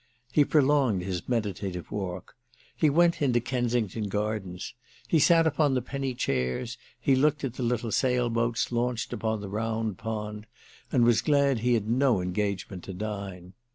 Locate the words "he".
0.31-0.43, 2.75-2.89, 5.07-5.19, 6.99-7.15, 11.59-11.75